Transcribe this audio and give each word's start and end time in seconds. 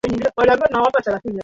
Wajua 0.07 0.31
kuwinda 0.35 0.53
wanyama 0.55 0.91
pori 0.91 1.03
ni 1.07 1.13
hatia? 1.13 1.31